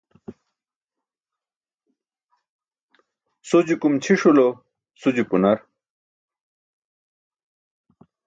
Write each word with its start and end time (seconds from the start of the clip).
Sujukum 3.47 3.93
ćʰisulo 4.03 4.47
suju-punar. 4.99 5.57